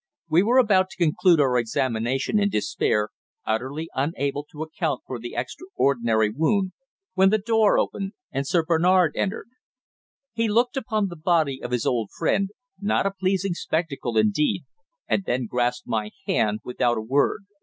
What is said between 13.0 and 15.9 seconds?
a pleasing spectacle indeed, and then grasped